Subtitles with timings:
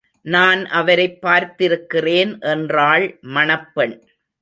[0.21, 3.17] நான் அவரைப் பார்த்திருக்கிறேன் என்றாள்
[3.21, 4.01] மணப்பெண்.